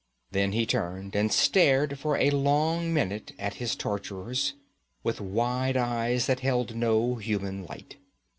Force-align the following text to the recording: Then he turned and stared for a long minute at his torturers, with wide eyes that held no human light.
Then 0.31 0.53
he 0.53 0.65
turned 0.65 1.15
and 1.15 1.31
stared 1.31 1.99
for 1.99 2.17
a 2.17 2.31
long 2.31 2.91
minute 2.91 3.33
at 3.37 3.53
his 3.61 3.75
torturers, 3.75 4.55
with 5.03 5.21
wide 5.21 5.77
eyes 5.77 6.25
that 6.25 6.39
held 6.39 6.75
no 6.75 7.17
human 7.17 7.63
light. 7.67 7.97